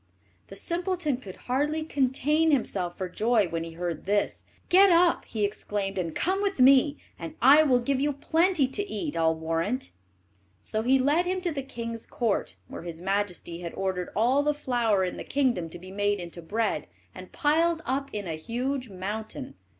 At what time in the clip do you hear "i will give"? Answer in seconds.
7.39-8.01